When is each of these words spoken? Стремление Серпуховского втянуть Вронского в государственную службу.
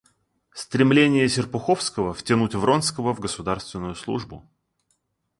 Стремление 0.55 1.29
Серпуховского 1.29 2.11
втянуть 2.15 2.55
Вронского 2.55 3.13
в 3.13 3.19
государственную 3.19 3.93
службу. 3.93 4.49